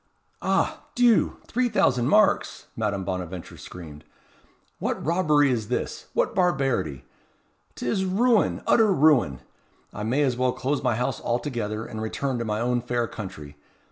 "Ah! 0.41 0.81
Dieu! 0.95 1.37
three 1.45 1.69
thousand 1.69 2.07
marks!" 2.07 2.65
Madame 2.75 3.03
Bonaventure 3.05 3.55
screamed. 3.55 4.03
"What 4.79 5.05
robbery 5.05 5.51
is 5.51 5.67
this! 5.67 6.07
what 6.13 6.33
barbarity! 6.33 7.05
'T 7.75 7.87
is 7.87 8.03
ruin 8.03 8.63
utter 8.65 8.91
ruin! 8.91 9.41
I 9.93 10.01
may 10.01 10.23
as 10.23 10.35
well 10.37 10.53
close 10.53 10.81
my 10.81 10.95
house 10.95 11.21
altogether, 11.21 11.85
and 11.85 12.01
return 12.01 12.39
to 12.39 12.45
my 12.45 12.59
own 12.61 12.81
fair 12.81 13.05
country. 13.05 13.57